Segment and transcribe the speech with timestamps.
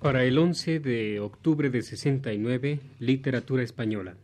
[0.00, 4.14] Para el 11 de octubre de 69, Literatura Española.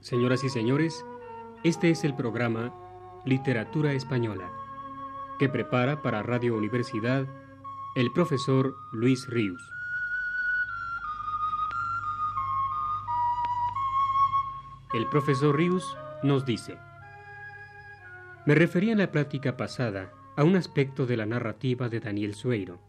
[0.00, 1.04] Señoras y señores,
[1.62, 2.89] este es el programa
[3.26, 4.50] Literatura Española,
[5.38, 7.26] que prepara para Radio Universidad
[7.94, 9.62] el profesor Luis Ríos.
[14.94, 16.78] El profesor Ríos nos dice,
[18.46, 22.80] me refería en la plática pasada a un aspecto de la narrativa de Daniel Sueiro,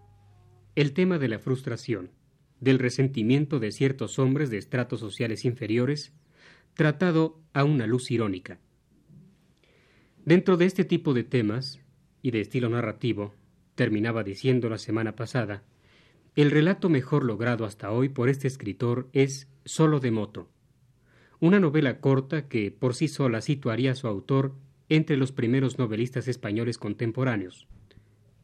[0.76, 2.10] el tema de la frustración,
[2.62, 6.14] del resentimiento de ciertos hombres de estratos sociales inferiores
[6.74, 8.60] tratado a una luz irónica.
[10.26, 11.80] Dentro de este tipo de temas,
[12.22, 13.34] y de estilo narrativo,
[13.74, 15.64] terminaba diciendo la semana pasada,
[16.36, 20.48] el relato mejor logrado hasta hoy por este escritor es Solo de Moto,
[21.40, 24.54] una novela corta que por sí sola situaría a su autor
[24.90, 27.68] entre los primeros novelistas españoles contemporáneos.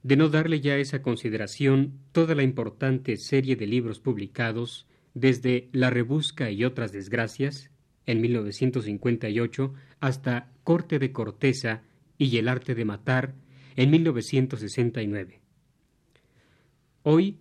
[0.02, 5.92] De no darle ya esa consideración toda la importante serie de libros publicados desde La
[5.92, 7.70] Rebusca y otras desgracias,
[8.08, 11.84] en 1958 hasta Corte de Corteza
[12.18, 13.36] y El arte de matar
[13.76, 15.40] en 1969.
[17.04, 17.38] Hoy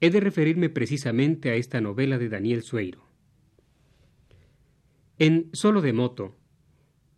[0.00, 3.08] he de referirme precisamente a esta novela de Daniel Sueiro.
[5.18, 6.36] En Solo de Moto,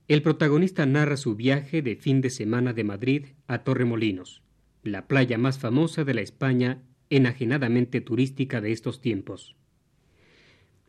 [0.08, 4.42] el protagonista narra su viaje de fin de semana de Madrid a Torremolinos,
[4.82, 9.56] la playa más famosa de la España enajenadamente turística de estos tiempos.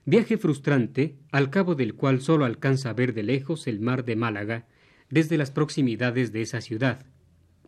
[0.06, 4.16] Viaje frustrante, al cabo del cual solo alcanza a ver de lejos el mar de
[4.16, 4.66] Málaga
[5.10, 7.06] desde las proximidades de esa ciudad,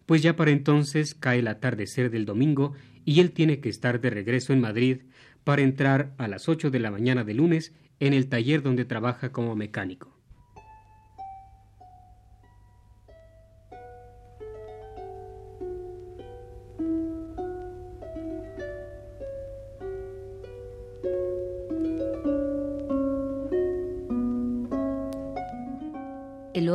[0.08, 2.74] pues ya para entonces cae el atardecer del domingo
[3.06, 5.02] y él tiene que estar de regreso en Madrid
[5.44, 9.32] para entrar a las ocho de la mañana de lunes en el taller donde trabaja
[9.32, 10.13] como mecánico.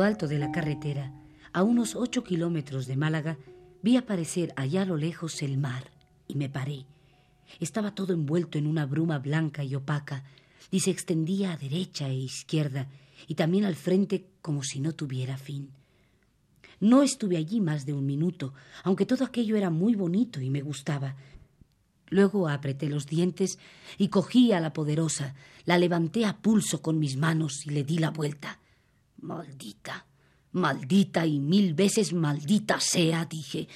[0.01, 1.13] Alto de la carretera,
[1.53, 3.37] a unos ocho kilómetros de Málaga,
[3.81, 5.91] vi aparecer allá a lo lejos el mar
[6.27, 6.85] y me paré.
[7.59, 10.23] Estaba todo envuelto en una bruma blanca y opaca
[10.71, 12.87] y se extendía a derecha e izquierda
[13.27, 15.71] y también al frente como si no tuviera fin.
[16.79, 20.61] No estuve allí más de un minuto, aunque todo aquello era muy bonito y me
[20.61, 21.15] gustaba.
[22.09, 23.59] Luego apreté los dientes
[23.97, 27.97] y cogí a la poderosa, la levanté a pulso con mis manos y le di
[27.97, 28.59] la vuelta.
[29.21, 30.05] Maldita,
[30.51, 33.67] maldita y mil veces maldita sea, dije.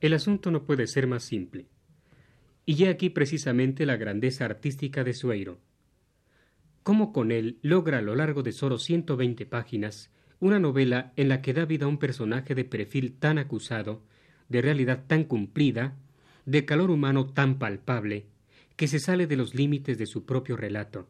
[0.00, 1.66] El asunto no puede ser más simple.
[2.66, 5.58] Y ya aquí precisamente la grandeza artística de Sueiro.
[6.82, 10.10] Cómo con él logra a lo largo de solo 120 páginas
[10.40, 14.02] una novela en la que da vida a un personaje de perfil tan acusado,
[14.48, 15.96] de realidad tan cumplida,
[16.46, 18.26] de calor humano tan palpable,
[18.76, 21.08] que se sale de los límites de su propio relato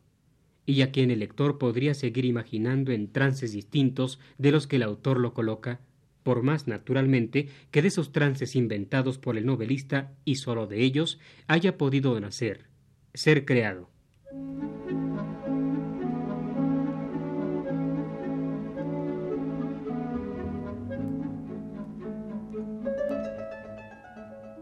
[0.72, 4.82] y a quien el lector podría seguir imaginando en trances distintos de los que el
[4.82, 5.80] autor lo coloca,
[6.22, 11.18] por más naturalmente que de esos trances inventados por el novelista y sólo de ellos
[11.46, 12.66] haya podido nacer,
[13.14, 13.88] ser creado.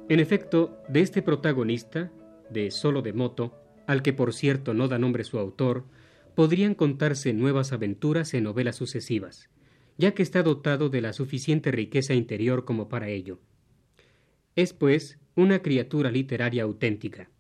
[0.09, 2.13] En efecto, de este protagonista,
[2.49, 5.85] de Solo de Moto, al que por cierto no da nombre su autor,
[6.35, 9.49] podrían contarse nuevas aventuras en novelas sucesivas,
[9.97, 13.41] ya que está dotado de la suficiente riqueza interior como para ello.
[14.55, 17.31] Es, pues, una criatura literaria auténtica.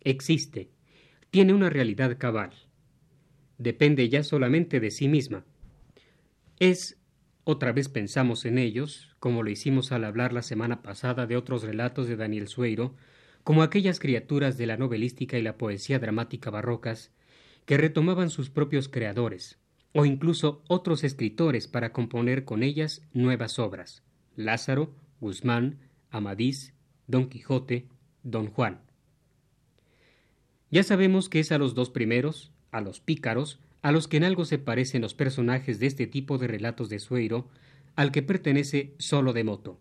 [0.00, 0.70] Existe.
[1.30, 2.52] Tiene una realidad cabal.
[3.58, 5.44] Depende ya solamente de sí misma.
[6.58, 6.98] Es,
[7.44, 11.62] otra vez pensamos en ellos, como lo hicimos al hablar la semana pasada de otros
[11.62, 12.94] relatos de Daniel Sueiro,
[13.46, 17.12] como aquellas criaturas de la novelística y la poesía dramática barrocas
[17.64, 19.56] que retomaban sus propios creadores,
[19.92, 24.02] o incluso otros escritores para componer con ellas nuevas obras,
[24.34, 25.78] Lázaro, Guzmán,
[26.10, 26.74] Amadís,
[27.06, 27.86] Don Quijote,
[28.24, 28.80] Don Juan.
[30.72, 34.24] Ya sabemos que es a los dos primeros, a los pícaros, a los que en
[34.24, 37.48] algo se parecen los personajes de este tipo de relatos de Sueiro,
[37.94, 39.78] al que pertenece solo de moto.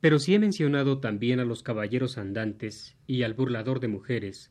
[0.00, 4.50] Pero si he mencionado también a los caballeros andantes y al burlador de mujeres,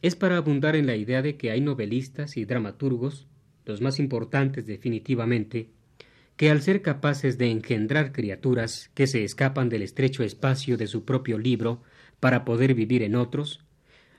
[0.00, 3.28] es para abundar en la idea de que hay novelistas y dramaturgos,
[3.64, 5.70] los más importantes definitivamente,
[6.36, 11.04] que al ser capaces de engendrar criaturas que se escapan del estrecho espacio de su
[11.04, 11.82] propio libro
[12.18, 13.60] para poder vivir en otros,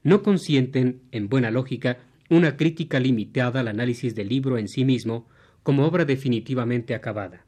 [0.04, 1.98] no consienten, en buena lógica,
[2.30, 5.28] una crítica limitada al análisis del libro en sí mismo
[5.64, 7.46] como obra definitivamente acabada.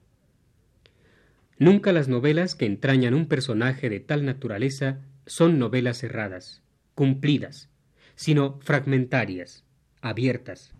[1.57, 6.63] Nunca las novelas que entrañan un personaje de tal naturaleza son novelas cerradas,
[6.95, 7.69] cumplidas,
[8.15, 9.63] sino fragmentarias,
[10.01, 10.73] abiertas.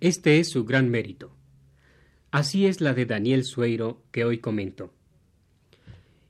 [0.00, 1.34] Este es su gran mérito.
[2.30, 4.92] Así es la de Daniel Sueiro que hoy comento.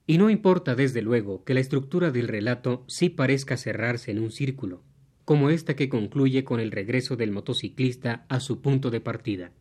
[0.07, 4.31] Y no importa desde luego que la estructura del relato sí parezca cerrarse en un
[4.31, 4.83] círculo,
[5.25, 9.53] como esta que concluye con el regreso del motociclista a su punto de partida.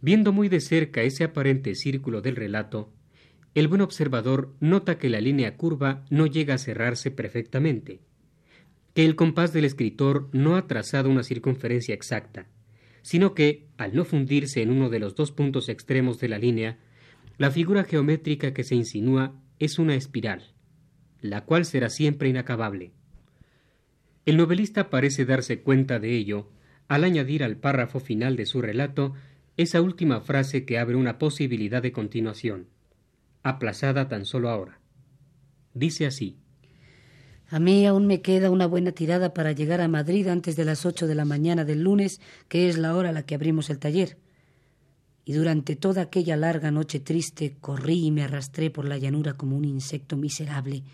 [0.00, 2.92] Viendo muy de cerca ese aparente círculo del relato,
[3.54, 8.00] el buen observador nota que la línea curva no llega a cerrarse perfectamente,
[8.94, 12.46] que el compás del escritor no ha trazado una circunferencia exacta,
[13.02, 16.78] sino que, al no fundirse en uno de los dos puntos extremos de la línea,
[17.36, 20.52] la figura geométrica que se insinúa es una espiral,
[21.20, 22.92] la cual será siempre inacabable.
[24.26, 26.50] El novelista parece darse cuenta de ello
[26.86, 29.14] al añadir al párrafo final de su relato
[29.58, 32.68] esa última frase que abre una posibilidad de continuación,
[33.42, 34.78] aplazada tan solo ahora.
[35.74, 36.38] Dice así.
[37.50, 40.86] A mí aún me queda una buena tirada para llegar a Madrid antes de las
[40.86, 43.80] ocho de la mañana del lunes, que es la hora a la que abrimos el
[43.80, 44.16] taller.
[45.24, 49.56] Y durante toda aquella larga noche triste corrí y me arrastré por la llanura como
[49.56, 50.84] un insecto miserable,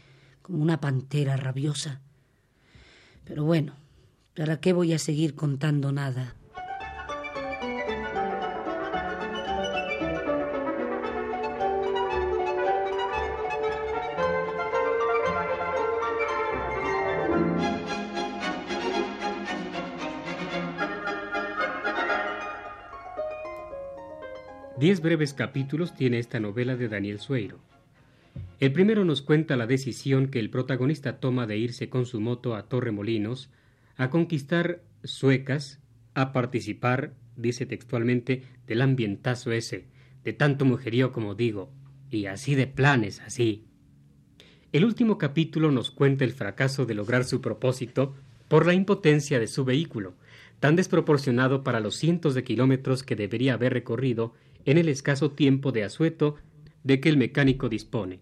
[0.40, 2.00] como una pantera rabiosa.
[3.24, 3.74] Pero bueno,
[4.34, 6.34] ¿para qué voy a seguir contando nada?
[24.76, 27.60] Diez breves capítulos tiene esta novela de Daniel Sueiro.
[28.58, 32.56] El primero nos cuenta la decisión que el protagonista toma de irse con su moto
[32.56, 33.50] a Torremolinos
[33.96, 35.78] a conquistar suecas,
[36.14, 39.86] a participar, dice textualmente, del ambientazo ese,
[40.24, 41.70] de tanto mujerío como digo,
[42.10, 43.66] y así de planes, así.
[44.72, 48.16] El último capítulo nos cuenta el fracaso de lograr su propósito
[48.48, 50.14] por la impotencia de su vehículo,
[50.60, 54.34] tan desproporcionado para los cientos de kilómetros que debería haber recorrido
[54.64, 56.36] en el escaso tiempo de asueto
[56.82, 58.20] de que el mecánico dispone.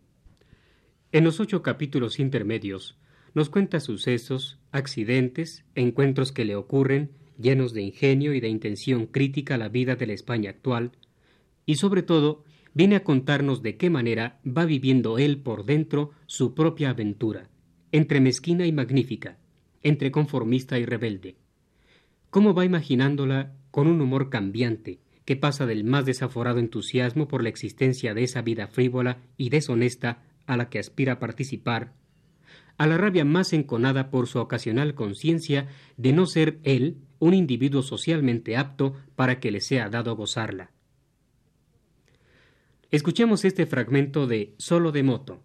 [1.13, 2.97] En los ocho capítulos intermedios
[3.35, 9.55] nos cuenta sucesos, accidentes, encuentros que le ocurren, llenos de ingenio y de intención crítica
[9.55, 10.93] a la vida de la España actual,
[11.67, 12.45] y sobre todo
[12.75, 17.49] viene a contarnos de qué manera va viviendo él por dentro su propia aventura,
[17.91, 19.39] entre mezquina y magnífica,
[19.83, 21.37] entre conformista y rebelde.
[22.33, 27.51] Cómo va imaginándola con un humor cambiante, que pasa del más desaforado entusiasmo por la
[27.51, 31.93] existencia de esa vida frívola y deshonesta a la que aspira a participar,
[32.79, 35.69] a la rabia más enconada por su ocasional conciencia
[35.99, 40.71] de no ser él un individuo socialmente apto para que le sea dado gozarla.
[42.91, 45.43] Escuchemos este fragmento de Solo de moto.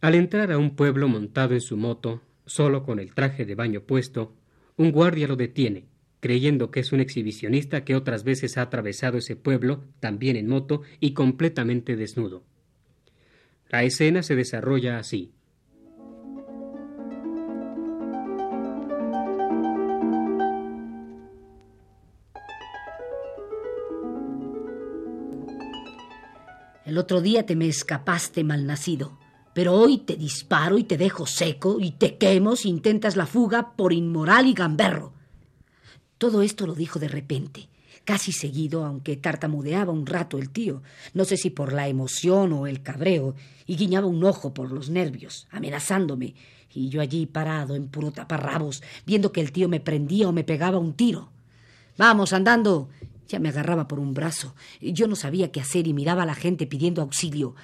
[0.00, 3.82] Al entrar a un pueblo montado en su moto, solo con el traje de baño
[3.82, 4.34] puesto,
[4.76, 5.86] un guardia lo detiene
[6.24, 10.80] creyendo que es un exhibicionista que otras veces ha atravesado ese pueblo, también en moto
[10.98, 12.42] y completamente desnudo.
[13.68, 15.34] La escena se desarrolla así.
[26.86, 29.18] El otro día te me escapaste malnacido,
[29.54, 33.74] pero hoy te disparo y te dejo seco y te quemo si intentas la fuga
[33.76, 35.12] por inmoral y gamberro.
[36.18, 37.68] Todo esto lo dijo de repente,
[38.04, 40.82] casi seguido, aunque tartamudeaba un rato el tío,
[41.14, 43.34] no sé si por la emoción o el cabreo,
[43.66, 46.34] y guiñaba un ojo por los nervios, amenazándome,
[46.74, 50.44] y yo allí parado en puro taparrabos, viendo que el tío me prendía o me
[50.44, 51.30] pegaba un tiro.
[51.96, 52.88] Vamos, andando.
[53.28, 54.54] Ya me agarraba por un brazo.
[54.80, 57.54] Yo no sabía qué hacer y miraba a la gente pidiendo auxilio.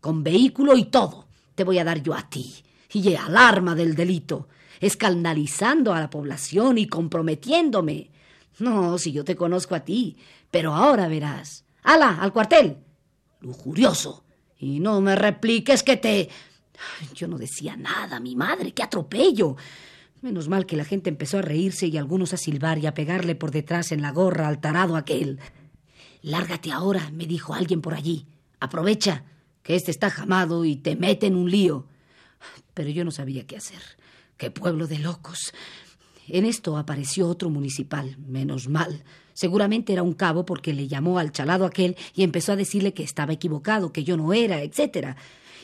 [0.00, 1.26] Con vehículo y todo.
[1.60, 2.54] Te voy a dar yo a ti.
[2.90, 4.48] Y alarma del delito
[4.80, 8.08] escandalizando a la población y comprometiéndome.
[8.60, 10.16] No, si yo te conozco a ti,
[10.50, 11.66] pero ahora verás.
[11.82, 12.78] ¡Hala, al cuartel!
[13.40, 14.24] Lujurioso.
[14.58, 16.30] Y no me repliques que te...
[17.14, 19.56] Yo no decía nada, mi madre, qué atropello.
[20.22, 23.34] Menos mal que la gente empezó a reírse y algunos a silbar y a pegarle
[23.34, 25.40] por detrás en la gorra al tarado aquel.
[26.22, 28.28] Lárgate ahora, me dijo alguien por allí.
[28.60, 29.24] Aprovecha,
[29.76, 31.86] este está jamado y te mete en un lío.
[32.74, 33.82] Pero yo no sabía qué hacer.
[34.36, 35.52] ¡Qué pueblo de locos!
[36.28, 39.02] En esto apareció otro municipal, menos mal.
[39.32, 43.02] Seguramente era un cabo porque le llamó al chalado aquel y empezó a decirle que
[43.02, 45.16] estaba equivocado, que yo no era, etcétera.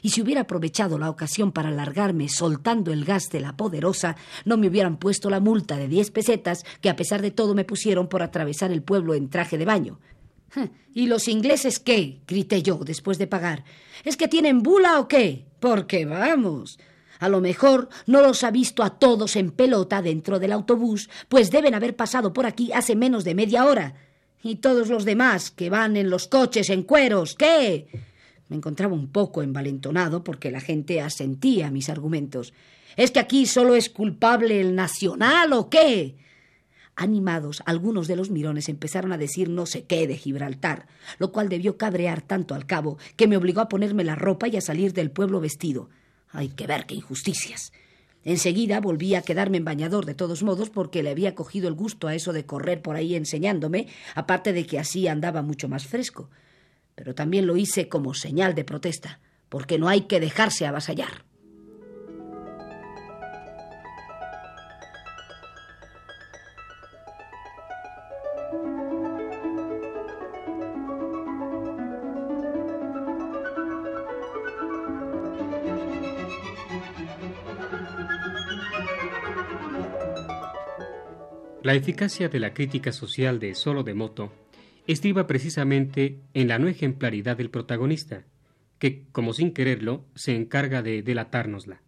[0.03, 4.57] Y si hubiera aprovechado la ocasión para largarme soltando el gas de la poderosa, no
[4.57, 8.09] me hubieran puesto la multa de diez pesetas que a pesar de todo me pusieron
[8.09, 9.99] por atravesar el pueblo en traje de baño.
[10.95, 12.21] ¿Y los ingleses qué?
[12.26, 13.65] grité yo después de pagar.
[14.05, 15.45] ¿Es que tienen bula o qué?
[15.61, 16.79] Porque vamos.
[17.19, 21.50] A lo mejor no los ha visto a todos en pelota dentro del autobús, pues
[21.50, 23.95] deben haber pasado por aquí hace menos de media hora.
[24.43, 27.88] Y todos los demás que van en los coches en cueros, ¿qué?
[28.49, 32.53] Me encontraba un poco envalentonado porque la gente asentía a mis argumentos.
[32.97, 36.17] ¿Es que aquí solo es culpable el nacional o qué?
[36.97, 40.87] Animados, algunos de los mirones empezaron a decir no sé qué de Gibraltar,
[41.19, 44.57] lo cual debió cabrear tanto al cabo que me obligó a ponerme la ropa y
[44.57, 45.91] a salir del pueblo vestido.
[46.31, 47.73] Hay que ver qué injusticias.
[48.25, 52.09] Enseguida volví a quedarme en bañador de todos modos porque le había cogido el gusto
[52.09, 56.29] a eso de correr por ahí enseñándome, aparte de que así andaba mucho más fresco
[56.97, 61.25] pero también lo hice como señal de protesta, porque no hay que dejarse avasallar.
[81.76, 84.33] Eficacia de la crítica social de Solo de Moto
[84.87, 88.25] estriba precisamente en la no ejemplaridad del protagonista,
[88.78, 91.83] que, como sin quererlo, se encarga de delatárnosla.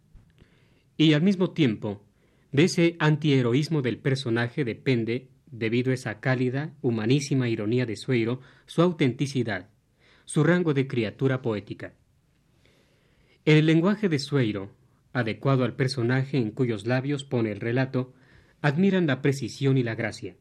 [0.97, 2.03] Y al mismo tiempo,
[2.51, 8.81] de ese antiheroísmo del personaje depende, debido a esa cálida, humanísima ironía de Sueiro, su
[8.81, 9.69] autenticidad,
[10.25, 11.93] su rango de criatura poética.
[13.45, 14.71] el lenguaje de Sueiro,
[15.13, 18.13] adecuado al personaje en cuyos labios pone el relato,
[18.61, 20.35] admiran la precisión y la gracia.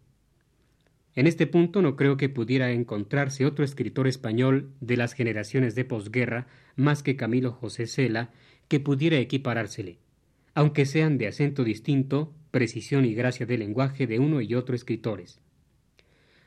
[1.15, 5.85] En este punto no creo que pudiera encontrarse otro escritor español de las generaciones de
[5.85, 6.47] posguerra
[6.77, 8.31] más que Camilo José Cela
[8.69, 9.99] que pudiera equiparársele,
[10.55, 15.41] aunque sean de acento distinto, precisión y gracia de lenguaje de uno y otro escritores.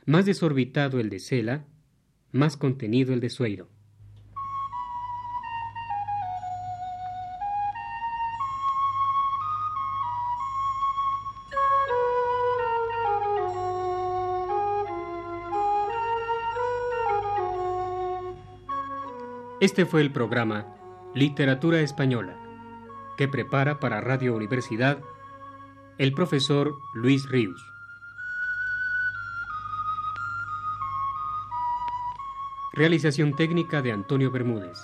[0.05, 1.65] Más desorbitado el de Cela,
[2.31, 3.69] más contenido el de Sueiro.
[19.61, 20.65] Este fue el programa
[21.13, 22.35] Literatura Española,
[23.15, 25.03] que prepara para Radio Universidad
[25.99, 27.63] el profesor Luis Ríos.
[32.73, 34.79] Realización técnica de Antonio Bermúdez.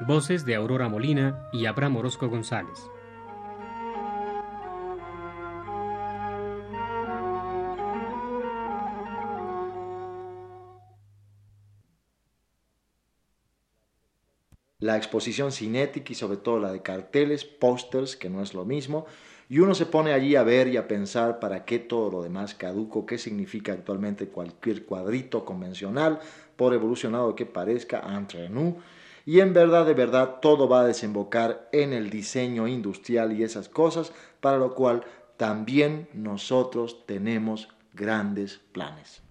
[0.00, 2.90] Voces de Aurora Molina y Abraham Orozco González.
[14.84, 19.06] La exposición cinética y sobre todo la de carteles, pósters, que no es lo mismo,
[19.48, 22.54] y uno se pone allí a ver y a pensar para qué todo lo demás
[22.54, 26.20] caduco, qué significa actualmente cualquier cuadrito convencional,
[26.56, 28.74] por evolucionado que parezca, entre nous,
[29.24, 33.70] y en verdad, de verdad, todo va a desembocar en el diseño industrial y esas
[33.70, 34.12] cosas,
[34.42, 35.02] para lo cual
[35.38, 39.23] también nosotros tenemos grandes planes.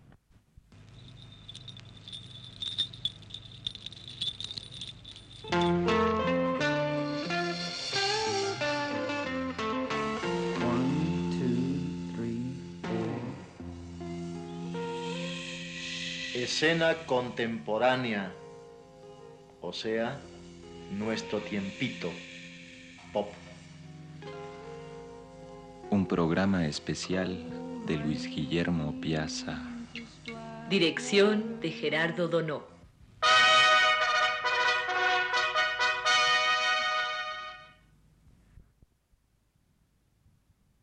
[16.34, 18.32] Escena contemporánea,
[19.62, 20.20] o sea,
[20.92, 22.10] nuestro tiempito,
[23.12, 23.28] pop.
[25.90, 29.62] Un programa especial de Luis Guillermo Piazza.
[30.70, 32.73] Dirección de Gerardo Donó.